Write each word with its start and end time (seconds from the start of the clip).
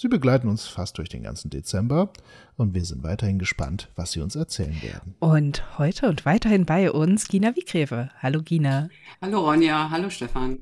Sie 0.00 0.06
begleiten 0.06 0.46
uns 0.46 0.64
fast 0.64 0.96
durch 0.98 1.08
den 1.08 1.24
ganzen 1.24 1.50
Dezember 1.50 2.12
und 2.56 2.72
wir 2.72 2.84
sind 2.84 3.02
weiterhin 3.02 3.40
gespannt, 3.40 3.88
was 3.96 4.12
sie 4.12 4.20
uns 4.20 4.36
erzählen 4.36 4.80
werden. 4.80 5.16
Und 5.18 5.76
heute 5.76 6.08
und 6.08 6.24
weiterhin 6.24 6.66
bei 6.66 6.92
uns 6.92 7.26
Gina 7.26 7.56
Wiegreve. 7.56 8.08
Hallo 8.22 8.40
Gina. 8.44 8.90
Hallo 9.20 9.40
Ronja, 9.40 9.90
hallo 9.90 10.08
Stefan. 10.08 10.60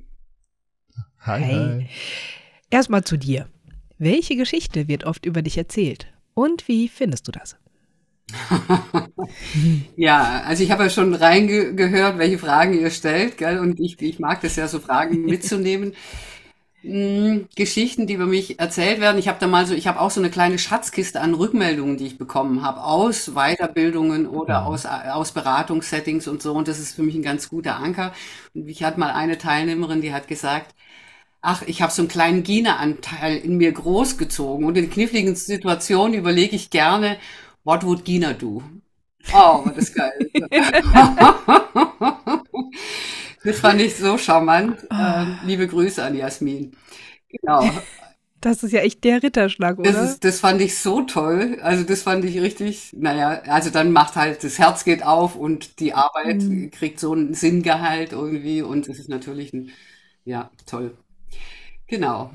Hi, 1.20 1.42
hi. 1.42 1.52
hi. 1.52 1.88
Erstmal 2.70 3.04
zu 3.04 3.18
dir. 3.18 3.46
Welche 3.98 4.36
Geschichte 4.36 4.88
wird 4.88 5.04
oft 5.04 5.26
über 5.26 5.42
dich 5.42 5.58
erzählt? 5.58 6.06
Und 6.32 6.66
wie 6.66 6.88
findest 6.88 7.28
du 7.28 7.32
das? 7.32 7.58
ja, 9.96 10.44
also 10.46 10.62
ich 10.62 10.70
habe 10.70 10.84
ja 10.84 10.90
schon 10.90 11.12
reingehört, 11.12 12.16
welche 12.16 12.38
Fragen 12.38 12.72
ihr 12.72 12.90
stellt, 12.90 13.36
gell? 13.36 13.58
Und 13.58 13.80
ich, 13.80 14.00
ich 14.00 14.18
mag 14.18 14.40
das 14.40 14.56
ja 14.56 14.66
so 14.66 14.80
Fragen 14.80 15.22
mitzunehmen. 15.26 15.92
Hm, 16.86 17.48
Geschichten, 17.56 18.06
die 18.06 18.14
über 18.14 18.26
mich 18.26 18.60
erzählt 18.60 19.00
werden. 19.00 19.18
Ich 19.18 19.26
habe 19.26 19.40
da 19.40 19.48
mal 19.48 19.66
so, 19.66 19.74
ich 19.74 19.88
habe 19.88 20.00
auch 20.00 20.12
so 20.12 20.20
eine 20.20 20.30
kleine 20.30 20.56
Schatzkiste 20.56 21.20
an 21.20 21.34
Rückmeldungen, 21.34 21.96
die 21.96 22.06
ich 22.06 22.16
bekommen 22.16 22.62
habe 22.62 22.84
aus 22.84 23.32
Weiterbildungen 23.34 24.28
oder 24.28 24.60
mhm. 24.60 24.66
aus, 24.68 24.86
aus 24.86 25.32
Beratungssettings 25.32 26.28
und 26.28 26.42
so. 26.42 26.52
Und 26.52 26.68
das 26.68 26.78
ist 26.78 26.94
für 26.94 27.02
mich 27.02 27.16
ein 27.16 27.22
ganz 27.22 27.48
guter 27.48 27.76
Anker. 27.78 28.12
Und 28.54 28.68
ich 28.68 28.84
hatte 28.84 29.00
mal 29.00 29.10
eine 29.10 29.36
Teilnehmerin, 29.36 30.00
die 30.00 30.12
hat 30.12 30.28
gesagt, 30.28 30.76
ach, 31.42 31.62
ich 31.66 31.82
habe 31.82 31.92
so 31.92 32.02
einen 32.02 32.08
kleinen 32.08 32.44
Gina-Anteil 32.44 33.38
in 33.38 33.56
mir 33.56 33.72
großgezogen. 33.72 34.64
Und 34.64 34.78
in 34.78 34.88
kniffligen 34.88 35.34
Situationen 35.34 36.14
überlege 36.14 36.54
ich 36.54 36.70
gerne, 36.70 37.16
what 37.64 37.84
would 37.84 38.04
Gina 38.04 38.32
do? 38.32 38.62
Oh, 39.34 39.64
das 39.74 39.90
ist 39.90 39.96
geil. 39.96 40.30
Das 43.44 43.60
fand 43.60 43.80
ich 43.80 43.96
so 43.96 44.18
charmant. 44.18 44.78
Oh. 44.90 44.94
Ähm, 44.94 45.38
liebe 45.44 45.66
Grüße 45.66 46.02
an 46.02 46.16
Jasmin. 46.16 46.72
Genau. 47.28 47.70
Das 48.40 48.62
ist 48.62 48.72
ja 48.72 48.80
echt 48.80 49.02
der 49.02 49.22
Ritterschlag, 49.22 49.78
oder? 49.78 49.90
Das, 49.90 50.10
ist, 50.10 50.24
das 50.24 50.40
fand 50.40 50.60
ich 50.60 50.78
so 50.78 51.02
toll. 51.02 51.58
Also 51.62 51.84
das 51.84 52.02
fand 52.02 52.24
ich 52.24 52.40
richtig, 52.40 52.92
naja, 52.96 53.42
also 53.46 53.70
dann 53.70 53.92
macht 53.92 54.14
halt, 54.14 54.44
das 54.44 54.58
Herz 54.58 54.84
geht 54.84 55.02
auf 55.02 55.36
und 55.36 55.80
die 55.80 55.94
Arbeit 55.94 56.42
mhm. 56.42 56.70
kriegt 56.70 57.00
so 57.00 57.12
einen 57.12 57.34
Sinngehalt 57.34 58.12
irgendwie 58.12 58.62
und 58.62 58.88
es 58.88 58.98
ist 58.98 59.08
natürlich 59.08 59.52
ein, 59.52 59.70
ja, 60.24 60.50
toll. 60.66 60.96
Genau. 61.86 62.30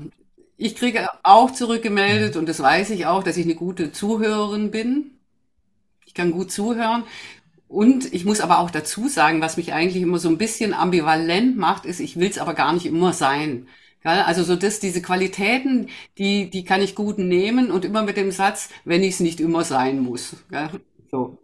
Ich 0.56 0.76
kriege 0.76 1.08
auch 1.22 1.50
zurückgemeldet 1.50 2.36
und 2.36 2.48
das 2.48 2.60
weiß 2.60 2.90
ich 2.90 3.06
auch, 3.06 3.22
dass 3.22 3.36
ich 3.36 3.44
eine 3.44 3.54
gute 3.54 3.92
Zuhörerin 3.92 4.70
bin. 4.70 5.12
Ich 6.04 6.14
kann 6.14 6.32
gut 6.32 6.50
zuhören 6.50 7.04
und 7.72 8.12
ich 8.12 8.26
muss 8.26 8.42
aber 8.42 8.58
auch 8.58 8.70
dazu 8.70 9.08
sagen, 9.08 9.40
was 9.40 9.56
mich 9.56 9.72
eigentlich 9.72 10.02
immer 10.02 10.18
so 10.18 10.28
ein 10.28 10.36
bisschen 10.36 10.74
ambivalent 10.74 11.56
macht, 11.56 11.86
ist, 11.86 12.00
ich 12.00 12.18
will 12.18 12.28
es 12.28 12.36
aber 12.36 12.52
gar 12.52 12.74
nicht 12.74 12.84
immer 12.84 13.14
sein. 13.14 13.66
Also 14.04 14.42
so 14.42 14.56
das, 14.56 14.78
diese 14.78 15.00
Qualitäten, 15.00 15.88
die, 16.18 16.50
die 16.50 16.64
kann 16.64 16.82
ich 16.82 16.94
gut 16.94 17.18
nehmen 17.18 17.70
und 17.70 17.86
immer 17.86 18.02
mit 18.02 18.18
dem 18.18 18.30
Satz, 18.30 18.68
wenn 18.84 19.02
ich 19.02 19.14
es 19.14 19.20
nicht 19.20 19.40
immer 19.40 19.64
sein 19.64 20.00
muss. 20.00 20.36
So, 21.10 21.38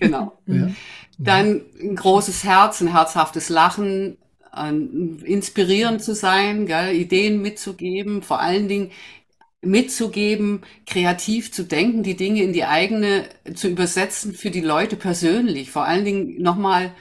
genau. 0.00 0.38
ja. 0.46 0.70
Dann 1.18 1.60
ein 1.82 1.96
großes 1.96 2.44
Herz, 2.44 2.80
ein 2.80 2.92
herzhaftes 2.92 3.50
Lachen, 3.50 4.16
inspirierend 5.24 6.02
zu 6.02 6.14
sein, 6.14 6.64
gell, 6.64 6.94
Ideen 6.94 7.42
mitzugeben, 7.42 8.22
vor 8.22 8.40
allen 8.40 8.68
Dingen 8.68 8.90
mitzugeben, 9.64 10.62
kreativ 10.86 11.52
zu 11.52 11.64
denken, 11.64 12.02
die 12.02 12.16
Dinge 12.16 12.42
in 12.42 12.52
die 12.52 12.64
eigene 12.64 13.24
zu 13.54 13.68
übersetzen 13.68 14.34
für 14.34 14.50
die 14.50 14.60
Leute 14.60 14.96
persönlich. 14.96 15.70
Vor 15.70 15.84
allen 15.84 16.04
Dingen 16.04 16.42
nochmal 16.42 16.92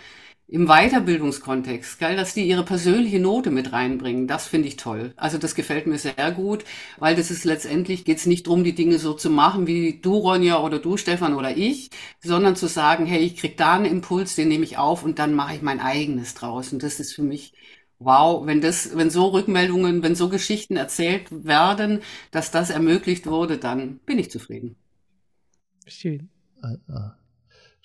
im 0.54 0.68
Weiterbildungskontext, 0.68 2.00
geil, 2.00 2.16
dass 2.16 2.36
die 2.36 2.48
ihre 2.48 2.64
persönliche 2.64 3.20
Note 3.20 3.50
mit 3.50 3.74
reinbringen. 3.74 4.28
Das 4.28 4.46
finde 4.46 4.68
ich 4.68 4.78
toll. 4.78 5.14
Also 5.16 5.40
das 5.40 5.56
gefällt 5.56 5.88
mir 5.88 5.98
sehr 5.98 6.32
gut, 6.32 6.64
weil 7.00 7.16
das 7.16 7.32
ist 7.32 7.44
letztendlich 7.44 8.06
geht 8.06 8.18
es 8.18 8.28
nicht 8.28 8.46
darum, 8.46 8.64
die 8.64 8.76
Dinge 8.76 9.00
so 9.00 9.14
zu 9.14 9.32
machen 9.32 9.66
wie 9.68 10.00
du 10.00 10.16
Ronja 10.16 10.62
oder 10.62 10.78
du 10.78 10.96
Stefan 10.98 11.34
oder 11.34 11.58
ich, 11.58 11.90
sondern 12.22 12.56
zu 12.56 12.68
sagen, 12.68 13.08
hey, 13.08 13.22
ich 13.22 13.38
krieg 13.38 13.58
da 13.58 13.74
einen 13.74 13.86
Impuls, 13.86 14.36
den 14.36 14.50
nehme 14.50 14.64
ich 14.64 14.78
auf 14.78 15.04
und 15.04 15.18
dann 15.18 15.34
mache 15.34 15.56
ich 15.56 15.64
mein 15.64 15.80
eigenes 15.80 16.36
draus. 16.36 16.72
Und 16.72 16.84
das 16.84 17.00
ist 17.00 17.14
für 17.14 17.24
mich 17.24 17.54
wow, 18.04 18.46
wenn 18.46 18.62
das, 18.62 18.96
wenn 18.96 19.10
so 19.10 19.28
Rückmeldungen, 19.28 20.04
wenn 20.04 20.16
so 20.16 20.30
Geschichten 20.30 20.76
erzählt 20.76 21.46
werden, 21.46 22.02
dass 22.32 22.52
das 22.52 22.70
ermöglicht 22.70 23.28
wurde, 23.28 23.58
dann 23.58 24.00
bin 24.06 24.20
ich 24.20 24.32
zufrieden. 24.32 24.76
Schön. 25.88 26.30
Ah, 26.62 26.76
ah. 26.88 27.16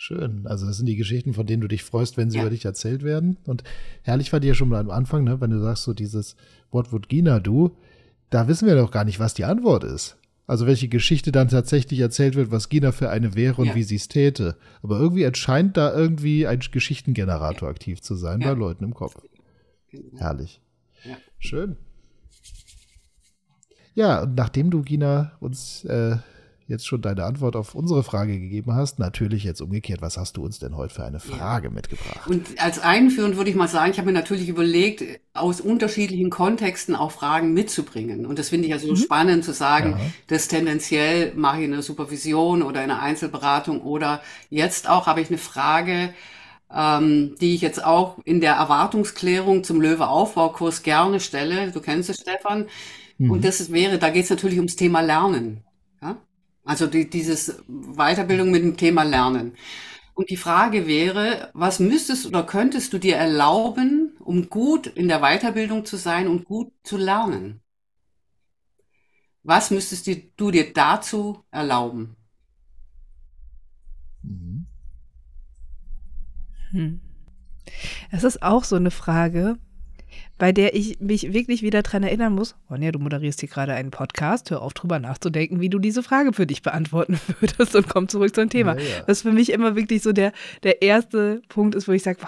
Schön. 0.00 0.46
Also 0.46 0.64
das 0.64 0.76
sind 0.76 0.86
die 0.86 0.94
Geschichten, 0.94 1.34
von 1.34 1.44
denen 1.44 1.60
du 1.60 1.66
dich 1.66 1.82
freust, 1.82 2.16
wenn 2.16 2.30
sie 2.30 2.36
ja. 2.36 2.44
über 2.44 2.50
dich 2.50 2.64
erzählt 2.64 3.02
werden. 3.02 3.36
Und 3.46 3.64
herrlich 4.02 4.32
war 4.32 4.38
dir 4.38 4.54
schon 4.54 4.68
mal 4.68 4.78
am 4.78 4.90
Anfang, 4.90 5.24
ne, 5.24 5.40
wenn 5.40 5.50
du 5.50 5.60
sagst 5.60 5.82
so 5.82 5.92
dieses 5.92 6.36
What 6.70 6.92
would 6.92 7.08
Gina 7.08 7.40
do? 7.40 7.76
Da 8.30 8.46
wissen 8.46 8.68
wir 8.68 8.76
doch 8.76 8.92
gar 8.92 9.04
nicht, 9.04 9.18
was 9.18 9.34
die 9.34 9.44
Antwort 9.44 9.82
ist. 9.82 10.16
Also 10.46 10.66
welche 10.66 10.86
Geschichte 10.88 11.32
dann 11.32 11.48
tatsächlich 11.48 11.98
erzählt 11.98 12.36
wird, 12.36 12.52
was 12.52 12.68
Gina 12.68 12.92
für 12.92 13.10
eine 13.10 13.34
wäre 13.34 13.60
und 13.60 13.68
ja. 13.68 13.74
wie 13.74 13.82
sie 13.82 13.96
es 13.96 14.06
täte. 14.06 14.56
Aber 14.84 15.00
irgendwie 15.00 15.24
erscheint 15.24 15.76
da 15.76 15.92
irgendwie 15.92 16.46
ein 16.46 16.60
Geschichtengenerator 16.60 17.68
aktiv 17.68 18.00
zu 18.00 18.14
sein 18.14 18.40
ja. 18.40 18.54
bei 18.54 18.58
Leuten 18.58 18.84
im 18.84 18.94
Kopf. 18.94 19.16
Herrlich. 20.16 20.60
Ja. 21.04 21.16
Schön. 21.38 21.76
Ja, 23.94 24.22
und 24.22 24.34
nachdem 24.36 24.70
du, 24.70 24.82
Gina, 24.82 25.32
uns 25.40 25.84
äh, 25.84 26.16
jetzt 26.68 26.86
schon 26.86 27.00
deine 27.00 27.24
Antwort 27.24 27.56
auf 27.56 27.74
unsere 27.74 28.04
Frage 28.04 28.38
gegeben 28.38 28.74
hast, 28.74 28.98
natürlich 28.98 29.42
jetzt 29.42 29.62
umgekehrt, 29.62 30.02
was 30.02 30.18
hast 30.18 30.36
du 30.36 30.44
uns 30.44 30.58
denn 30.58 30.76
heute 30.76 30.94
für 30.94 31.04
eine 31.04 31.18
Frage 31.18 31.68
ja. 31.68 31.74
mitgebracht? 31.74 32.28
Und 32.28 32.62
als 32.62 32.78
einführend 32.78 33.36
würde 33.36 33.50
ich 33.50 33.56
mal 33.56 33.68
sagen, 33.68 33.90
ich 33.90 33.98
habe 33.98 34.06
mir 34.06 34.12
natürlich 34.12 34.48
überlegt, 34.50 35.02
aus 35.32 35.62
unterschiedlichen 35.62 36.28
Kontexten 36.28 36.94
auch 36.94 37.10
Fragen 37.10 37.54
mitzubringen. 37.54 38.26
Und 38.26 38.38
das 38.38 38.50
finde 38.50 38.66
ich 38.66 38.70
ja 38.72 38.78
so 38.78 38.90
mhm. 38.90 38.96
spannend 38.96 39.44
zu 39.44 39.52
sagen, 39.52 39.92
ja. 39.92 40.00
dass 40.26 40.46
tendenziell 40.46 41.32
mache 41.34 41.62
ich 41.62 41.64
eine 41.64 41.82
Supervision 41.82 42.62
oder 42.62 42.80
eine 42.80 43.00
Einzelberatung 43.00 43.80
oder 43.80 44.20
jetzt 44.50 44.88
auch 44.88 45.06
habe 45.06 45.22
ich 45.22 45.28
eine 45.28 45.38
Frage, 45.38 46.10
ähm, 46.74 47.36
die 47.40 47.54
ich 47.54 47.60
jetzt 47.60 47.82
auch 47.84 48.18
in 48.24 48.40
der 48.40 48.54
Erwartungsklärung 48.54 49.64
zum 49.64 49.80
Löwe-Aufbaukurs 49.80 50.82
gerne 50.82 51.20
stelle. 51.20 51.70
Du 51.72 51.80
kennst 51.80 52.10
es, 52.10 52.20
Stefan. 52.20 52.66
Mhm. 53.18 53.30
Und 53.30 53.44
das 53.44 53.72
wäre, 53.72 53.98
da 53.98 54.10
geht 54.10 54.24
es 54.24 54.30
natürlich 54.30 54.58
ums 54.58 54.76
Thema 54.76 55.00
Lernen. 55.00 55.64
Ja? 56.02 56.16
Also 56.64 56.86
die, 56.86 57.08
dieses 57.08 57.62
Weiterbildung 57.66 58.50
mit 58.50 58.62
dem 58.62 58.76
Thema 58.76 59.02
Lernen. 59.02 59.54
Und 60.14 60.30
die 60.30 60.36
Frage 60.36 60.88
wäre, 60.88 61.50
was 61.54 61.78
müsstest 61.78 62.26
oder 62.26 62.42
könntest 62.42 62.92
du 62.92 62.98
dir 62.98 63.16
erlauben, 63.16 64.16
um 64.18 64.50
gut 64.50 64.88
in 64.88 65.06
der 65.06 65.20
Weiterbildung 65.20 65.84
zu 65.84 65.96
sein 65.96 66.26
und 66.26 66.44
gut 66.44 66.72
zu 66.82 66.96
lernen? 66.96 67.60
Was 69.44 69.70
müsstest 69.70 70.08
du 70.36 70.50
dir 70.50 70.72
dazu 70.72 71.44
erlauben? 71.52 72.16
Hm. 76.70 77.00
Es 78.10 78.24
ist 78.24 78.42
auch 78.42 78.64
so 78.64 78.76
eine 78.76 78.90
Frage, 78.90 79.56
bei 80.38 80.52
der 80.52 80.74
ich 80.74 81.00
mich 81.00 81.32
wirklich 81.32 81.62
wieder 81.62 81.82
dran 81.82 82.02
erinnern 82.02 82.32
muss. 82.32 82.56
Ronja, 82.70 82.92
du 82.92 82.98
moderierst 82.98 83.40
hier 83.40 83.48
gerade 83.48 83.74
einen 83.74 83.90
Podcast. 83.90 84.50
Hör 84.50 84.62
auf, 84.62 84.72
drüber 84.72 84.98
nachzudenken, 84.98 85.60
wie 85.60 85.68
du 85.68 85.78
diese 85.78 86.02
Frage 86.02 86.32
für 86.32 86.46
dich 86.46 86.62
beantworten 86.62 87.20
würdest 87.40 87.74
und 87.74 87.88
komm 87.88 88.08
zurück 88.08 88.34
zum 88.34 88.48
Thema. 88.48 88.78
Ja. 88.78 89.02
Das 89.06 89.22
für 89.22 89.32
mich 89.32 89.50
immer 89.52 89.76
wirklich 89.76 90.02
so 90.02 90.12
der, 90.12 90.32
der 90.62 90.82
erste 90.82 91.42
Punkt 91.48 91.74
ist, 91.74 91.88
wo 91.88 91.92
ich 91.92 92.02
sage, 92.02 92.18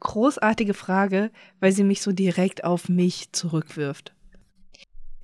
großartige 0.00 0.74
Frage, 0.74 1.30
weil 1.60 1.72
sie 1.72 1.84
mich 1.84 2.02
so 2.02 2.12
direkt 2.12 2.64
auf 2.64 2.88
mich 2.88 3.32
zurückwirft. 3.32 4.14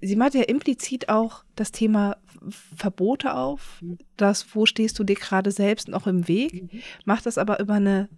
Sie 0.00 0.16
macht 0.16 0.34
ja 0.34 0.42
implizit 0.42 1.08
auch 1.08 1.44
das 1.54 1.72
Thema 1.72 2.16
Verbote 2.50 3.34
auf, 3.34 3.80
mhm. 3.80 3.98
das, 4.16 4.54
wo 4.54 4.66
stehst 4.66 4.98
du 4.98 5.04
dir 5.04 5.16
gerade 5.16 5.50
selbst 5.50 5.88
noch 5.88 6.06
im 6.06 6.28
Weg, 6.28 6.72
mhm. 6.72 6.80
macht 7.04 7.24
das 7.24 7.38
aber 7.38 7.60
über 7.60 7.74
eine, 7.74 8.08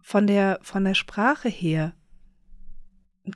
von 0.00 0.26
der, 0.26 0.58
von 0.62 0.84
der 0.84 0.94
Sprache 0.94 1.48
her, 1.48 1.94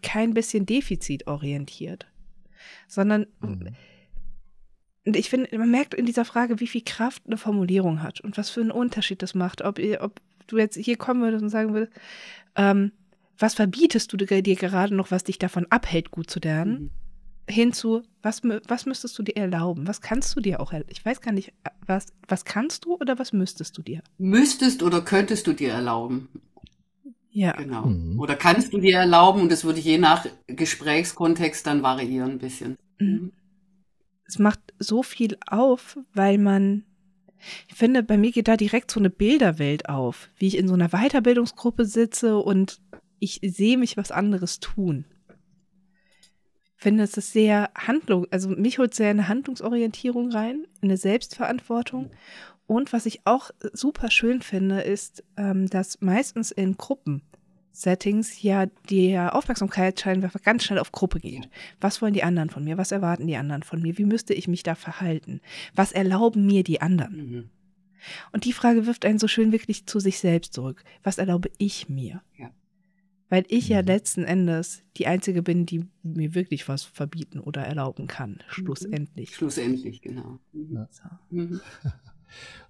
kein 0.00 0.32
bisschen 0.32 0.64
defizitorientiert, 0.66 2.06
sondern 2.88 3.26
mhm. 3.40 3.74
Und 5.04 5.16
ich 5.16 5.30
finde, 5.30 5.58
man 5.58 5.68
merkt 5.68 5.94
in 5.94 6.06
dieser 6.06 6.24
Frage, 6.24 6.60
wie 6.60 6.68
viel 6.68 6.84
Kraft 6.84 7.24
eine 7.26 7.36
Formulierung 7.36 8.04
hat 8.04 8.20
und 8.20 8.38
was 8.38 8.50
für 8.50 8.60
einen 8.60 8.70
Unterschied 8.70 9.20
das 9.20 9.34
macht. 9.34 9.60
Ob, 9.62 9.80
ob 9.98 10.20
du 10.46 10.58
jetzt 10.58 10.76
hier 10.76 10.96
kommen 10.96 11.22
würdest 11.22 11.42
und 11.42 11.48
sagen 11.48 11.74
würdest, 11.74 11.92
ähm, 12.54 12.92
was 13.36 13.54
verbietest 13.54 14.12
du 14.12 14.16
dir 14.16 14.26
gerade 14.54 14.94
noch, 14.94 15.10
was 15.10 15.24
dich 15.24 15.40
davon 15.40 15.66
abhält, 15.70 16.12
gut 16.12 16.30
zu 16.30 16.38
lernen? 16.38 16.82
Mhm 16.84 16.90
hinzu, 17.48 18.02
was, 18.22 18.42
was 18.42 18.86
müsstest 18.86 19.18
du 19.18 19.22
dir 19.22 19.36
erlauben? 19.36 19.86
Was 19.86 20.00
kannst 20.00 20.36
du 20.36 20.40
dir 20.40 20.60
auch 20.60 20.72
erlauben? 20.72 20.92
Ich 20.92 21.04
weiß 21.04 21.20
gar 21.20 21.32
nicht, 21.32 21.52
was, 21.86 22.06
was 22.28 22.44
kannst 22.44 22.84
du 22.84 22.94
oder 22.94 23.18
was 23.18 23.32
müsstest 23.32 23.76
du 23.76 23.82
dir? 23.82 24.02
Müsstest 24.18 24.82
oder 24.82 25.02
könntest 25.02 25.46
du 25.46 25.52
dir 25.52 25.72
erlauben? 25.72 26.28
Ja. 27.32 27.52
Genau. 27.52 27.86
Mhm. 27.86 28.20
Oder 28.20 28.36
kannst 28.36 28.72
du 28.72 28.78
dir 28.78 28.98
erlauben, 28.98 29.42
und 29.42 29.52
das 29.52 29.64
würde 29.64 29.80
je 29.80 29.98
nach 29.98 30.26
Gesprächskontext 30.46 31.66
dann 31.66 31.82
variieren 31.82 32.32
ein 32.32 32.38
bisschen. 32.38 32.76
Mhm. 32.98 33.08
mhm. 33.08 33.32
Es 34.24 34.38
macht 34.38 34.60
so 34.78 35.02
viel 35.02 35.36
auf, 35.46 35.98
weil 36.14 36.38
man, 36.38 36.84
ich 37.68 37.74
finde, 37.74 38.02
bei 38.02 38.16
mir 38.16 38.32
geht 38.32 38.48
da 38.48 38.56
direkt 38.56 38.90
so 38.90 38.98
eine 38.98 39.10
Bilderwelt 39.10 39.90
auf, 39.90 40.30
wie 40.38 40.46
ich 40.46 40.56
in 40.56 40.68
so 40.68 40.74
einer 40.74 40.88
Weiterbildungsgruppe 40.88 41.84
sitze 41.84 42.38
und 42.38 42.80
ich 43.18 43.40
sehe 43.42 43.76
mich 43.76 43.98
was 43.98 44.10
anderes 44.10 44.58
tun 44.58 45.04
finde, 46.82 47.04
es 47.04 47.16
ist 47.16 47.32
sehr 47.32 47.70
Handlung, 47.74 48.26
also 48.30 48.48
mich 48.50 48.78
holt 48.78 48.92
sehr 48.92 49.08
eine 49.10 49.28
Handlungsorientierung 49.28 50.30
rein, 50.32 50.66
eine 50.82 50.96
Selbstverantwortung. 50.96 52.10
Und 52.66 52.92
was 52.92 53.06
ich 53.06 53.20
auch 53.24 53.50
super 53.72 54.10
schön 54.10 54.42
finde, 54.42 54.80
ist, 54.80 55.24
ähm, 55.36 55.68
dass 55.68 56.00
meistens 56.00 56.50
in 56.50 56.76
Gruppensettings 56.76 58.42
ja 58.42 58.66
die 58.88 59.18
Aufmerksamkeit 59.18 60.00
scheinbar 60.00 60.30
ganz 60.42 60.64
schnell 60.64 60.78
auf 60.78 60.92
Gruppe 60.92 61.20
geht. 61.20 61.48
Was 61.80 62.00
wollen 62.00 62.14
die 62.14 62.22
anderen 62.22 62.50
von 62.50 62.64
mir? 62.64 62.78
Was 62.78 62.92
erwarten 62.92 63.26
die 63.26 63.36
anderen 63.36 63.62
von 63.62 63.82
mir? 63.82 63.98
Wie 63.98 64.04
müsste 64.04 64.34
ich 64.34 64.48
mich 64.48 64.62
da 64.62 64.74
verhalten? 64.74 65.40
Was 65.74 65.92
erlauben 65.92 66.46
mir 66.46 66.62
die 66.62 66.80
anderen? 66.80 67.16
Mhm. 67.16 67.50
Und 68.32 68.44
die 68.44 68.52
Frage 68.52 68.86
wirft 68.86 69.04
einen 69.04 69.18
so 69.18 69.28
schön 69.28 69.52
wirklich 69.52 69.86
zu 69.86 70.00
sich 70.00 70.18
selbst 70.18 70.54
zurück. 70.54 70.82
Was 71.02 71.18
erlaube 71.18 71.50
ich 71.58 71.88
mir? 71.88 72.22
Ja 72.36 72.50
weil 73.32 73.46
ich 73.48 73.70
ja 73.70 73.80
mhm. 73.80 73.86
letzten 73.86 74.24
Endes 74.24 74.82
die 74.98 75.06
Einzige 75.06 75.42
bin, 75.42 75.64
die 75.64 75.86
mir 76.02 76.34
wirklich 76.34 76.68
was 76.68 76.84
verbieten 76.84 77.40
oder 77.40 77.62
erlauben 77.62 78.06
kann, 78.06 78.40
schlussendlich. 78.48 79.30
Mhm. 79.30 79.34
Schlussendlich, 79.34 80.02
genau. 80.02 80.38
Mhm. 80.52 80.74
Ja. 80.74 80.88
So. 80.90 81.60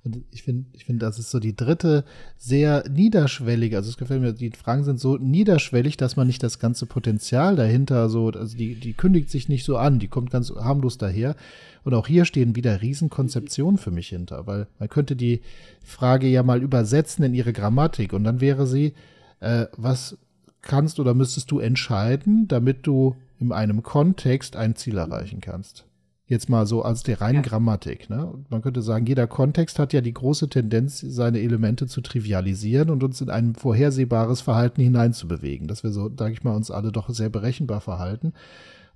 Und 0.05 0.23
ich 0.32 0.43
finde, 0.43 0.67
ich 0.73 0.85
finde, 0.85 1.06
das 1.06 1.19
ist 1.19 1.31
so 1.31 1.38
die 1.38 1.55
dritte 1.55 2.05
sehr 2.37 2.85
niederschwellige, 2.91 3.76
also 3.76 3.88
es 3.88 3.97
gefällt 3.97 4.20
mir, 4.20 4.32
die 4.32 4.50
Fragen 4.50 4.82
sind 4.82 4.99
so 4.99 5.17
niederschwellig, 5.17 5.97
dass 5.97 6.17
man 6.17 6.26
nicht 6.26 6.43
das 6.43 6.59
ganze 6.59 6.87
Potenzial 6.87 7.55
dahinter 7.55 8.09
so, 8.09 8.29
also 8.31 8.56
die, 8.56 8.75
die 8.75 8.94
kündigt 8.94 9.31
sich 9.31 9.49
nicht 9.49 9.64
so 9.64 9.76
an, 9.76 10.00
die 10.00 10.09
kommt 10.09 10.31
ganz 10.31 10.50
harmlos 10.50 10.99
daher. 10.99 11.37
Und 11.85 11.94
auch 11.94 12.06
hier 12.06 12.25
stehen 12.25 12.56
wieder 12.56 12.82
Riesenkonzeptionen 12.82 13.79
für 13.79 13.91
mich 13.91 14.09
hinter, 14.09 14.47
weil 14.47 14.67
man 14.79 14.88
könnte 14.88 15.14
die 15.17 15.41
Frage 15.85 16.26
ja 16.26 16.43
mal 16.43 16.62
übersetzen 16.62 17.25
in 17.25 17.35
ihre 17.35 17.53
Grammatik 17.53 18.12
und 18.12 18.25
dann 18.25 18.41
wäre 18.41 18.67
sie, 18.67 18.94
äh, 19.41 19.67
was 19.76 20.17
kannst 20.62 21.00
oder 21.00 21.15
müsstest 21.15 21.50
du 21.50 21.58
entscheiden, 21.58 22.49
damit 22.49 22.87
du 22.87 23.17
in 23.38 23.53
einem 23.53 23.82
Kontext 23.82 24.56
ein 24.56 24.76
Ziel 24.76 24.97
erreichen 24.97 25.41
kannst. 25.41 25.85
Jetzt 26.32 26.49
mal 26.49 26.67
so 26.67 26.81
als 26.81 27.02
der 27.02 27.20
reinen 27.20 27.43
ja. 27.44 27.50
Grammatik. 27.50 28.08
Ne? 28.08 28.32
Man 28.49 28.62
könnte 28.62 28.81
sagen, 28.81 29.05
jeder 29.05 29.26
Kontext 29.26 29.79
hat 29.79 29.93
ja 29.93 30.00
die 30.00 30.14
große 30.14 30.49
Tendenz, 30.49 30.99
seine 31.00 31.40
Elemente 31.40 31.87
zu 31.87 32.00
trivialisieren 32.00 32.88
und 32.88 33.05
uns 33.05 33.20
in 33.20 33.29
ein 33.29 33.55
vorhersehbares 33.55 34.40
Verhalten 34.40 34.81
hineinzubewegen, 34.81 35.69
dass 35.69 35.82
wir 35.82 35.90
so, 35.90 36.11
sage 36.19 36.32
ich 36.32 36.43
mal, 36.43 36.56
uns 36.56 36.70
alle 36.70 36.90
doch 36.90 37.11
sehr 37.11 37.29
berechenbar 37.29 37.82
verhalten. 37.82 38.32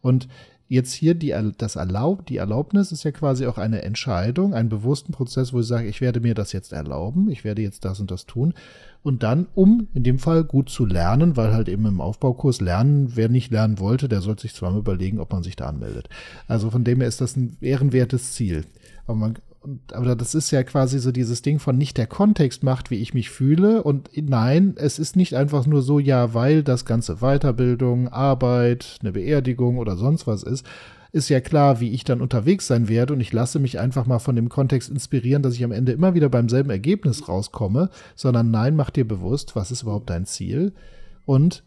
Und 0.00 0.28
jetzt 0.68 0.92
hier 0.92 1.14
die, 1.14 1.34
das 1.58 1.76
Erlaub, 1.76 2.26
die 2.26 2.38
Erlaubnis 2.38 2.92
ist 2.92 3.04
ja 3.04 3.12
quasi 3.12 3.46
auch 3.46 3.58
eine 3.58 3.82
Entscheidung, 3.82 4.54
einen 4.54 4.68
bewussten 4.68 5.12
Prozess, 5.12 5.52
wo 5.52 5.60
ich 5.60 5.66
sage, 5.66 5.88
ich 5.88 6.00
werde 6.00 6.20
mir 6.20 6.34
das 6.34 6.52
jetzt 6.52 6.72
erlauben, 6.72 7.30
ich 7.30 7.44
werde 7.44 7.62
jetzt 7.62 7.84
das 7.84 8.00
und 8.00 8.10
das 8.10 8.26
tun. 8.26 8.54
Und 9.02 9.22
dann, 9.22 9.46
um 9.54 9.86
in 9.94 10.02
dem 10.02 10.18
Fall 10.18 10.42
gut 10.42 10.68
zu 10.68 10.84
lernen, 10.84 11.36
weil 11.36 11.52
halt 11.52 11.68
eben 11.68 11.86
im 11.86 12.00
Aufbaukurs 12.00 12.60
lernen, 12.60 13.12
wer 13.14 13.28
nicht 13.28 13.52
lernen 13.52 13.78
wollte, 13.78 14.08
der 14.08 14.20
sollte 14.20 14.42
sich 14.42 14.54
zweimal 14.54 14.80
überlegen, 14.80 15.20
ob 15.20 15.32
man 15.32 15.44
sich 15.44 15.54
da 15.54 15.66
anmeldet. 15.68 16.08
Also 16.48 16.70
von 16.70 16.82
dem 16.82 16.98
her 17.00 17.08
ist 17.08 17.20
das 17.20 17.36
ein 17.36 17.56
ehrenwertes 17.60 18.32
Ziel. 18.32 18.64
Aber 19.06 19.16
man, 19.16 19.38
aber 19.92 20.16
das 20.16 20.34
ist 20.34 20.50
ja 20.50 20.62
quasi 20.62 20.98
so 20.98 21.12
dieses 21.12 21.42
Ding 21.42 21.58
von 21.58 21.76
nicht 21.76 21.96
der 21.96 22.06
Kontext 22.06 22.62
macht, 22.62 22.90
wie 22.90 23.00
ich 23.00 23.14
mich 23.14 23.30
fühle. 23.30 23.82
Und 23.82 24.10
nein, 24.14 24.74
es 24.76 24.98
ist 24.98 25.16
nicht 25.16 25.34
einfach 25.34 25.66
nur 25.66 25.82
so, 25.82 25.98
ja, 25.98 26.34
weil 26.34 26.62
das 26.62 26.84
ganze 26.84 27.16
Weiterbildung, 27.16 28.08
Arbeit, 28.08 28.98
eine 29.00 29.12
Beerdigung 29.12 29.78
oder 29.78 29.96
sonst 29.96 30.26
was 30.26 30.42
ist, 30.42 30.66
ist 31.12 31.28
ja 31.28 31.40
klar, 31.40 31.80
wie 31.80 31.92
ich 31.92 32.04
dann 32.04 32.20
unterwegs 32.20 32.66
sein 32.66 32.88
werde. 32.88 33.14
Und 33.14 33.20
ich 33.20 33.32
lasse 33.32 33.58
mich 33.58 33.78
einfach 33.78 34.06
mal 34.06 34.18
von 34.18 34.36
dem 34.36 34.48
Kontext 34.48 34.90
inspirieren, 34.90 35.42
dass 35.42 35.54
ich 35.54 35.64
am 35.64 35.72
Ende 35.72 35.92
immer 35.92 36.14
wieder 36.14 36.28
beim 36.28 36.48
selben 36.48 36.70
Ergebnis 36.70 37.28
rauskomme, 37.28 37.90
sondern 38.14 38.50
nein, 38.50 38.76
mach 38.76 38.90
dir 38.90 39.06
bewusst, 39.06 39.56
was 39.56 39.70
ist 39.70 39.82
überhaupt 39.82 40.10
dein 40.10 40.26
Ziel? 40.26 40.72
Und 41.24 41.64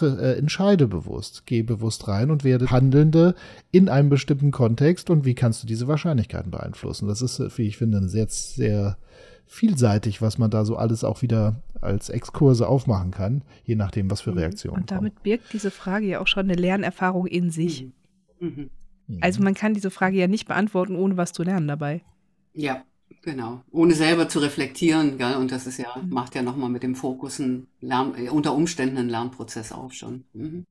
entscheide 0.00 0.86
bewusst, 0.86 1.44
geh 1.46 1.62
bewusst 1.62 2.08
rein 2.08 2.30
und 2.30 2.44
werde 2.44 2.70
Handelnde 2.70 3.34
in 3.70 3.88
einem 3.88 4.08
bestimmten 4.08 4.50
Kontext 4.50 5.10
und 5.10 5.24
wie 5.24 5.34
kannst 5.34 5.62
du 5.62 5.66
diese 5.66 5.88
Wahrscheinlichkeiten 5.88 6.50
beeinflussen. 6.50 7.08
Das 7.08 7.22
ist, 7.22 7.58
wie 7.58 7.66
ich 7.66 7.76
finde, 7.76 8.08
sehr, 8.08 8.26
sehr 8.28 8.98
vielseitig, 9.46 10.20
was 10.20 10.38
man 10.38 10.50
da 10.50 10.64
so 10.64 10.76
alles 10.76 11.04
auch 11.04 11.22
wieder 11.22 11.62
als 11.80 12.08
Exkurse 12.08 12.68
aufmachen 12.68 13.10
kann, 13.10 13.42
je 13.64 13.76
nachdem, 13.76 14.10
was 14.10 14.20
für 14.20 14.32
mhm. 14.32 14.38
Reaktionen 14.38 14.80
Und 14.80 14.90
damit 14.90 15.14
kommen. 15.14 15.22
birgt 15.22 15.52
diese 15.52 15.70
Frage 15.70 16.06
ja 16.06 16.20
auch 16.20 16.26
schon 16.26 16.44
eine 16.44 16.54
Lernerfahrung 16.54 17.26
in 17.26 17.50
sich. 17.50 17.86
Mhm. 18.40 18.70
Mhm. 19.06 19.18
Also 19.20 19.42
man 19.42 19.54
kann 19.54 19.74
diese 19.74 19.90
Frage 19.90 20.16
ja 20.16 20.26
nicht 20.26 20.48
beantworten, 20.48 20.96
ohne 20.96 21.16
was 21.16 21.32
zu 21.32 21.42
lernen 21.42 21.68
dabei. 21.68 22.02
Ja, 22.54 22.82
genau. 23.26 23.60
Ohne 23.72 23.94
selber 23.94 24.28
zu 24.28 24.38
reflektieren, 24.38 25.18
gell? 25.18 25.34
Und 25.34 25.52
das 25.52 25.66
ist 25.66 25.78
ja, 25.78 25.88
macht 26.08 26.34
ja 26.34 26.42
nochmal 26.42 26.70
mit 26.70 26.82
dem 26.84 26.94
Fokus 26.94 27.40
einen 27.40 27.66
Lern, 27.80 28.14
äh, 28.16 28.30
unter 28.30 28.54
Umständen 28.54 28.96
einen 28.96 29.10
Lernprozess 29.10 29.72
auf 29.72 29.92
schon. 29.92 30.24
Mhm. 30.32 30.64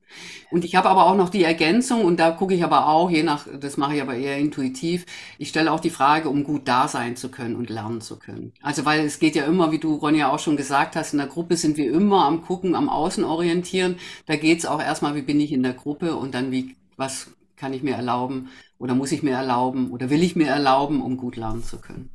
Und 0.50 0.64
ich 0.64 0.76
habe 0.76 0.90
aber 0.90 1.06
auch 1.06 1.16
noch 1.16 1.30
die 1.30 1.44
Ergänzung, 1.44 2.04
und 2.06 2.20
da 2.20 2.32
gucke 2.32 2.56
ich 2.56 2.64
aber 2.64 2.88
auch, 2.88 3.12
je 3.12 3.24
nach, 3.24 3.46
das 3.60 3.78
mache 3.78 3.96
ich 3.96 4.02
aber 4.02 4.16
eher 4.16 4.38
intuitiv, 4.38 5.06
ich 5.38 5.50
stelle 5.50 5.72
auch 5.72 5.82
die 5.82 5.90
Frage, 5.90 6.30
um 6.30 6.44
gut 6.44 6.68
da 6.68 6.88
sein 6.88 7.18
zu 7.18 7.30
können 7.30 7.58
und 7.58 7.70
lernen 7.70 8.02
zu 8.02 8.18
können. 8.18 8.54
Also 8.62 8.86
weil 8.86 9.06
es 9.06 9.20
geht 9.20 9.36
ja 9.36 9.44
immer, 9.46 9.72
wie 9.72 9.80
du 9.80 9.94
Ronja 9.94 10.32
auch 10.32 10.40
schon 10.40 10.58
gesagt 10.58 10.96
hast, 10.96 11.12
in 11.12 11.20
der 11.20 11.28
Gruppe 11.28 11.58
sind 11.58 11.76
wir 11.78 11.92
immer 11.92 12.26
am 12.26 12.42
Gucken, 12.42 12.74
am 12.74 12.88
Außen 12.90 13.26
orientieren. 13.26 13.98
Da 14.26 14.38
geht 14.38 14.60
es 14.60 14.66
auch 14.66 14.82
erstmal, 14.82 15.14
wie 15.16 15.22
bin 15.22 15.42
ich 15.42 15.52
in 15.52 15.62
der 15.62 15.74
Gruppe 15.74 16.16
und 16.16 16.34
dann 16.34 16.52
wie, 16.52 16.76
was 16.96 17.28
kann 17.58 17.74
ich 17.74 17.84
mir 17.84 17.96
erlauben 17.96 18.50
oder 18.78 18.96
muss 18.96 19.12
ich 19.12 19.24
mir 19.24 19.36
erlauben 19.36 19.92
oder 19.92 20.10
will 20.10 20.24
ich 20.24 20.36
mir 20.36 20.48
erlauben, 20.48 21.02
um 21.02 21.18
gut 21.18 21.36
lernen 21.36 21.64
zu 21.64 21.80
können. 21.80 22.15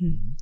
Hm. 0.00 0.36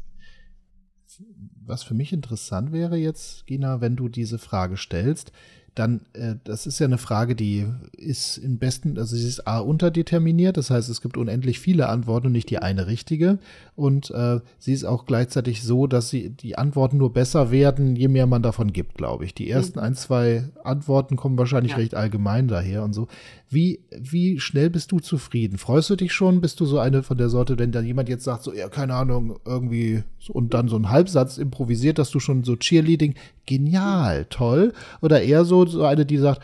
Was 1.65 1.83
für 1.83 1.95
mich 1.95 2.13
interessant 2.13 2.73
wäre 2.73 2.97
jetzt, 2.97 3.47
Gina, 3.47 3.81
wenn 3.81 3.97
du 3.97 4.09
diese 4.09 4.39
Frage 4.39 4.77
stellst, 4.77 5.33
dann, 5.79 6.01
äh, 6.13 6.35
das 6.45 6.67
ist 6.67 6.79
ja 6.81 6.87
eine 6.87 6.99
Frage, 6.99 7.37
die 7.37 7.67
ist 7.97 8.39
im 8.39 8.59
besten, 8.59 8.99
also 8.99 9.15
sie 9.15 9.29
ist 9.29 9.47
A 9.47 9.59
unterdeterminiert, 9.61 10.57
das 10.57 10.71
heißt, 10.71 10.89
es 10.89 11.01
gibt 11.01 11.17
unendlich 11.17 11.61
viele 11.61 11.89
Antworten 11.89 12.29
und 12.29 12.33
nicht 12.33 12.51
die 12.51 12.59
eine 12.59 12.87
richtige. 12.87 13.39
Und 13.77 14.11
äh, 14.11 14.41
sie 14.59 14.73
ist 14.73 14.85
auch 14.85 15.07
gleichzeitig 15.07 15.63
so, 15.63 15.87
dass 15.87 16.11
sie 16.11 16.31
die 16.31 16.59
Antworten 16.59 16.97
nur 16.97 17.13
besser 17.13 17.53
werden, 17.53 17.95
je 17.95 18.09
mehr 18.09 18.27
man 18.27 18.43
davon 18.43 18.73
gibt, 18.73 18.95
glaube 18.97 19.25
ich. 19.25 19.35
Die 19.35 19.49
ersten 19.49 19.79
mhm. 19.79 19.85
ein, 19.85 19.95
zwei 19.95 20.49
Antworten 20.65 21.17
kommen 21.17 21.39
wahrscheinlich 21.39 21.73
ja. 21.73 21.79
recht 21.79 21.95
allgemein 21.95 22.49
daher 22.49 22.83
und 22.83 22.93
so. 22.93 23.07
Wie, 23.51 23.81
wie 23.91 24.41
schnell 24.41 24.69
bist 24.69 24.93
du 24.93 24.99
zufrieden? 24.99 25.59
Freust 25.59 25.89
du 25.91 25.97
dich 25.97 26.13
schon? 26.13 26.41
Bist 26.41 26.61
du 26.61 26.67
so 26.67 26.79
eine 26.81 27.03
von 27.03 27.17
der 27.17 27.31
Sorte, 27.31 27.59
wenn 27.59 27.73
dann 27.73 27.87
jemand 27.87 28.09
jetzt 28.09 28.25
sagt, 28.25 28.43
so, 28.43 28.53
ja, 28.53 28.69
keine 28.69 28.95
Ahnung, 28.95 29.39
irgendwie, 29.47 30.03
und 30.29 30.53
dann 30.53 30.69
so 30.69 30.77
einen 30.77 30.91
Halbsatz 30.91 31.39
improvisiert, 31.39 31.99
dass 31.99 32.11
du 32.11 32.21
schon 32.21 32.45
so 32.45 32.57
Cheerleading, 32.57 33.15
genial, 33.47 34.27
toll? 34.29 34.75
Oder 35.01 35.23
eher 35.23 35.45
so, 35.45 35.67
so 35.69 35.85
eine, 35.85 36.07
die 36.07 36.19
sagt, 36.19 36.43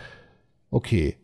okay, 0.71 1.16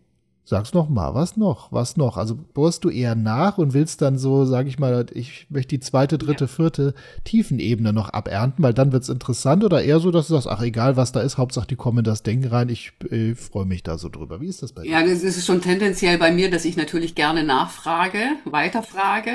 Sag's 0.50 0.75
noch 0.75 0.88
mal, 0.88 1.14
was 1.14 1.37
noch? 1.37 1.71
Was 1.71 1.97
noch? 1.97 2.16
Also 2.16 2.35
bohrst 2.35 2.83
du 2.83 2.90
eher 2.90 3.14
nach 3.14 3.57
und 3.57 3.73
willst 3.73 4.02
dann 4.02 4.19
so, 4.19 4.45
sag 4.47 4.66
ich 4.66 4.80
mal, 4.80 5.07
ich 5.14 5.47
möchte 5.49 5.76
die 5.76 5.80
zweite, 5.80 6.19
dritte, 6.19 6.49
vierte 6.49 6.92
Tiefenebene 7.23 7.92
noch 7.92 8.12
abernten, 8.12 8.64
weil 8.64 8.75
dann 8.75 8.90
wird's 8.90 9.09
interessant 9.09 9.62
oder 9.62 9.85
eher 9.85 10.00
so, 10.00 10.11
dass 10.11 10.26
du 10.26 10.35
sagst, 10.35 10.49
ach 10.49 10.61
egal, 10.61 10.97
was 10.97 11.12
da 11.12 11.21
ist, 11.21 11.38
Hauptsache 11.38 11.69
die 11.69 11.76
kommen 11.76 11.99
in 11.99 12.04
das 12.04 12.25
Denken 12.25 12.49
rein, 12.49 12.69
ich 12.69 12.90
äh, 13.12 13.37
freue 13.37 13.64
mich 13.64 13.85
da 13.85 13.97
so 13.97 14.09
drüber. 14.09 14.40
Wie 14.40 14.49
ist 14.49 14.61
das 14.64 14.73
bei 14.73 14.83
dir? 14.83 14.90
Ja, 14.90 15.07
das 15.07 15.23
ist 15.23 15.47
schon 15.47 15.61
tendenziell 15.61 16.19
bei 16.19 16.33
mir, 16.33 16.50
dass 16.50 16.64
ich 16.64 16.76
natürlich 16.76 17.14
gerne 17.14 17.45
nachfrage, 17.45 18.19
weiterfrage. 18.45 19.30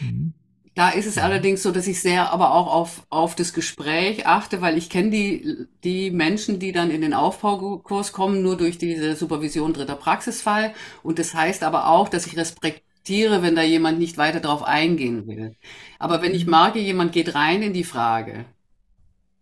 Mhm. 0.00 0.34
Da 0.78 0.90
ist 0.90 1.06
es 1.06 1.16
ja. 1.16 1.24
allerdings 1.24 1.64
so, 1.64 1.72
dass 1.72 1.88
ich 1.88 2.00
sehr 2.00 2.32
aber 2.32 2.54
auch 2.54 2.72
auf, 2.72 3.02
auf 3.10 3.34
das 3.34 3.52
Gespräch 3.52 4.28
achte, 4.28 4.60
weil 4.60 4.78
ich 4.78 4.88
kenne 4.88 5.10
die, 5.10 5.66
die 5.82 6.12
Menschen, 6.12 6.60
die 6.60 6.70
dann 6.70 6.92
in 6.92 7.00
den 7.00 7.14
Aufbaukurs 7.14 8.12
kommen, 8.12 8.42
nur 8.42 8.56
durch 8.56 8.78
diese 8.78 9.16
Supervision 9.16 9.72
dritter 9.72 9.96
Praxisfall. 9.96 10.72
Und 11.02 11.18
das 11.18 11.34
heißt 11.34 11.64
aber 11.64 11.88
auch, 11.88 12.08
dass 12.08 12.28
ich 12.28 12.36
respektiere, 12.36 13.42
wenn 13.42 13.56
da 13.56 13.62
jemand 13.62 13.98
nicht 13.98 14.18
weiter 14.18 14.38
drauf 14.38 14.62
eingehen 14.62 15.26
will. 15.26 15.56
Aber 15.98 16.22
wenn 16.22 16.32
ich 16.32 16.44
mhm. 16.44 16.52
merke, 16.52 16.78
jemand 16.78 17.10
geht 17.10 17.34
rein 17.34 17.60
in 17.62 17.72
die 17.72 17.82
Frage, 17.82 18.44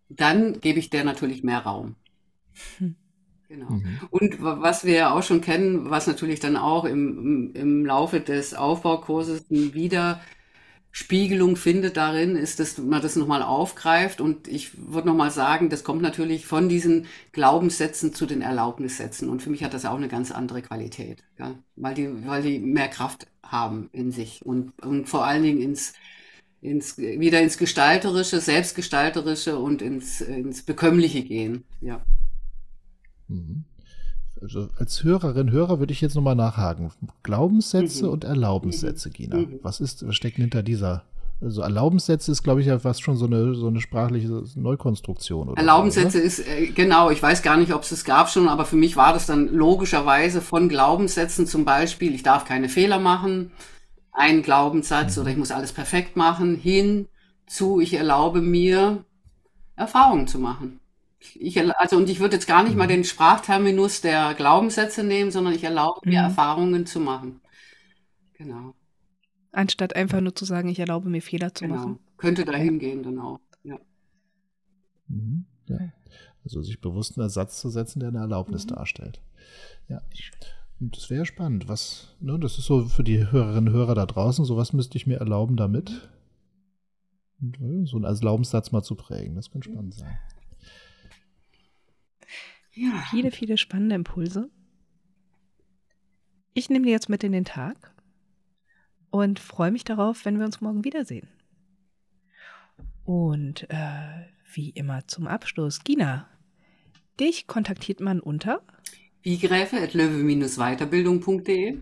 dann 0.09 0.59
gebe 0.59 0.79
ich 0.79 0.89
der 0.89 1.03
natürlich 1.03 1.43
mehr 1.43 1.59
Raum. 1.59 1.97
Hm. 2.79 2.95
Genau. 3.47 3.69
Mhm. 3.69 3.99
Und 4.09 4.41
was 4.41 4.85
wir 4.85 4.95
ja 4.95 5.13
auch 5.13 5.21
schon 5.21 5.41
kennen, 5.41 5.91
was 5.91 6.07
natürlich 6.07 6.39
dann 6.39 6.57
auch 6.57 6.83
im, 6.83 7.51
im 7.53 7.85
Laufe 7.85 8.21
des 8.21 8.55
Aufbaukurses 8.55 9.45
wieder 9.49 10.19
Spiegelung 10.99 11.57
findet 11.57 11.95
darin, 11.95 12.35
ist, 12.35 12.59
dass 12.59 12.79
man 12.79 13.03
das 13.03 13.15
nochmal 13.15 13.43
aufgreift. 13.43 14.19
Und 14.19 14.47
ich 14.47 14.71
würde 14.75 15.07
nochmal 15.07 15.29
sagen, 15.29 15.69
das 15.69 15.83
kommt 15.83 16.01
natürlich 16.01 16.47
von 16.47 16.69
diesen 16.69 17.05
Glaubenssätzen 17.33 18.15
zu 18.15 18.25
den 18.25 18.41
Erlaubnissätzen. 18.41 19.29
Und 19.29 19.43
für 19.43 19.51
mich 19.51 19.63
hat 19.63 19.75
das 19.75 19.85
auch 19.85 19.97
eine 19.97 20.07
ganz 20.07 20.31
andere 20.31 20.63
Qualität, 20.63 21.23
ja? 21.37 21.53
weil, 21.75 21.93
die, 21.93 22.25
weil 22.25 22.41
die 22.41 22.57
mehr 22.57 22.87
Kraft 22.87 23.27
haben 23.43 23.91
in 23.93 24.11
sich 24.11 24.43
und, 24.43 24.73
und 24.83 25.07
vor 25.07 25.23
allen 25.23 25.43
Dingen 25.43 25.61
ins, 25.61 25.93
ins, 26.61 26.97
wieder 26.97 27.41
ins 27.41 27.59
Gestalterische, 27.59 28.41
Selbstgestalterische 28.41 29.59
und 29.59 29.83
ins, 29.83 30.21
ins 30.21 30.63
Bekömmliche 30.63 31.21
gehen. 31.21 31.63
Ja. 31.79 32.03
Mhm. 33.27 33.65
Also 34.41 34.69
als 34.77 35.03
Hörerin, 35.03 35.51
Hörer 35.51 35.79
würde 35.79 35.93
ich 35.93 36.01
jetzt 36.01 36.15
nochmal 36.15 36.35
nachhaken. 36.35 36.91
Glaubenssätze 37.23 38.05
mhm. 38.05 38.11
und 38.11 38.23
Erlaubenssätze, 38.23 39.09
Gina. 39.09 39.37
Mhm. 39.37 39.59
Was 39.63 39.79
ist, 39.79 40.07
was 40.07 40.15
steckt 40.15 40.37
hinter 40.37 40.63
dieser? 40.63 41.03
Also 41.39 41.61
Erlaubenssätze 41.61 42.31
ist, 42.31 42.41
glaube 42.41 42.61
ich, 42.61 42.67
ja 42.67 42.79
fast 42.79 43.03
schon 43.03 43.15
so 43.15 43.25
eine, 43.25 43.53
so 43.53 43.67
eine 43.67 43.79
sprachliche 43.79 44.43
Neukonstruktion. 44.55 45.49
Oder 45.49 45.59
Erlaubenssätze 45.59 46.17
so, 46.17 46.23
ist, 46.23 46.39
äh, 46.39 46.67
genau, 46.67 47.11
ich 47.11 47.21
weiß 47.21 47.43
gar 47.43 47.57
nicht, 47.57 47.73
ob 47.73 47.83
es 47.83 47.91
es 47.91 48.03
gab 48.03 48.29
schon, 48.29 48.47
aber 48.47 48.65
für 48.65 48.75
mich 48.75 48.97
war 48.97 49.13
das 49.13 49.27
dann 49.27 49.47
logischerweise 49.53 50.41
von 50.41 50.67
Glaubenssätzen 50.67 51.45
zum 51.45 51.63
Beispiel, 51.63 52.15
ich 52.15 52.23
darf 52.23 52.45
keine 52.45 52.69
Fehler 52.69 52.97
machen, 52.97 53.51
ein 54.11 54.41
Glaubenssatz 54.41 55.15
mhm. 55.15 55.21
oder 55.21 55.31
ich 55.31 55.37
muss 55.37 55.51
alles 55.51 55.73
perfekt 55.73 56.15
machen, 56.15 56.55
hin 56.55 57.07
zu, 57.45 57.79
ich 57.79 57.93
erlaube 57.93 58.41
mir, 58.41 59.03
Erfahrungen 59.75 60.27
zu 60.27 60.39
machen. 60.39 60.79
Ich, 61.19 61.59
also, 61.79 61.97
und 61.97 62.09
ich 62.09 62.19
würde 62.19 62.35
jetzt 62.35 62.47
gar 62.47 62.63
nicht 62.63 62.75
mal 62.75 62.85
mhm. 62.85 62.89
den 62.89 63.03
Sprachterminus 63.03 64.01
der 64.01 64.33
Glaubenssätze 64.35 65.03
nehmen, 65.03 65.31
sondern 65.31 65.53
ich 65.53 65.63
erlaube 65.63 66.07
mir, 66.07 66.21
mhm. 66.21 66.27
Erfahrungen 66.27 66.85
zu 66.85 66.99
machen. 66.99 67.41
Genau. 68.35 68.75
Anstatt 69.51 69.95
einfach 69.95 70.21
nur 70.21 70.35
zu 70.35 70.45
sagen, 70.45 70.69
ich 70.69 70.79
erlaube 70.79 71.09
mir 71.09 71.21
Fehler 71.21 71.53
zu 71.53 71.65
genau. 71.65 71.75
machen. 71.75 71.99
Könnte 72.17 72.45
dahin 72.45 72.79
gehen 72.79 73.03
dann 73.03 73.19
auch, 73.19 73.39
ja. 73.63 73.79
Mhm. 75.07 75.45
ja. 75.67 75.79
Also 76.43 76.61
sich 76.61 76.79
bewusst 76.79 77.17
einen 77.17 77.25
Ersatz 77.25 77.59
zu 77.59 77.69
setzen, 77.69 77.99
der 77.99 78.09
eine 78.09 78.19
Erlaubnis 78.19 78.65
mhm. 78.65 78.75
darstellt. 78.75 79.19
Ja. 79.89 80.01
Und 80.79 80.95
das 80.95 81.09
wäre 81.09 81.25
spannend. 81.25 81.67
Was, 81.67 82.15
ne, 82.19 82.37
das 82.39 82.57
ist 82.57 82.65
so 82.65 82.85
für 82.85 83.03
die 83.03 83.31
Hörerinnen 83.31 83.69
und 83.69 83.73
Hörer 83.73 83.95
da 83.95 84.05
draußen, 84.05 84.45
so 84.45 84.55
was 84.55 84.73
müsste 84.73 84.97
ich 84.97 85.07
mir 85.07 85.17
erlauben 85.17 85.57
damit? 85.57 86.09
So 87.85 87.97
einen 87.97 88.19
Glaubenssatz 88.19 88.71
mal 88.71 88.83
zu 88.83 88.95
prägen. 88.95 89.35
Das 89.35 89.51
könnte 89.51 89.69
spannend 89.71 89.95
sein. 89.95 90.17
Ja. 92.77 93.03
Viele, 93.09 93.31
viele 93.31 93.57
spannende 93.57 93.95
Impulse. 93.95 94.51
Ich 96.53 96.69
nehme 96.69 96.85
die 96.85 96.91
jetzt 96.91 97.09
mit 97.09 97.23
in 97.23 97.31
den 97.31 97.45
Tag 97.45 97.95
und 99.09 99.39
freue 99.39 99.71
mich 99.71 99.83
darauf, 99.83 100.25
wenn 100.25 100.37
wir 100.37 100.45
uns 100.45 100.61
morgen 100.61 100.83
wiedersehen. 100.83 101.27
Und 103.03 103.67
äh, 103.69 104.27
wie 104.53 104.69
immer 104.69 105.07
zum 105.07 105.25
Abschluss, 105.27 105.83
Gina, 105.83 106.29
dich 107.19 107.47
kontaktiert 107.47 107.99
man 107.99 108.19
unter 108.19 108.61
wiegräfe.löwe-weiterbildung.de 109.23 111.81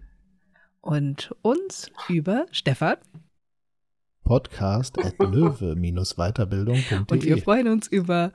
und 0.82 1.36
uns 1.42 1.92
über 2.08 2.46
Stefan 2.52 2.96
podcast 4.25 4.98
at 5.00 5.17
löwe-weiterbildung.de. 5.20 7.05
Und 7.10 7.24
wir 7.24 7.38
freuen 7.38 7.70
uns 7.70 7.88
über 7.88 8.34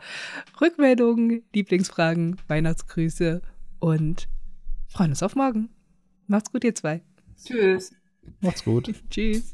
Rückmeldungen, 0.60 1.42
Lieblingsfragen, 1.52 2.38
Weihnachtsgrüße 2.48 3.42
und 3.80 4.28
freuen 4.88 5.10
uns 5.10 5.22
auf 5.22 5.36
morgen. 5.36 5.68
Macht's 6.26 6.50
gut, 6.50 6.64
ihr 6.64 6.74
zwei. 6.74 7.02
Tschüss. 7.44 7.92
Macht's 8.40 8.64
gut. 8.64 8.94
Tschüss. 9.10 9.52